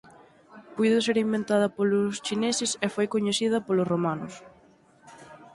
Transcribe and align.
Puido 0.75 0.97
ser 1.05 1.17
inventada 1.25 1.67
polos 1.77 2.13
chineses 2.25 2.71
e 2.85 2.87
foi 2.95 3.07
coñecida 3.13 3.57
polos 3.67 3.89
romanos. 3.93 4.33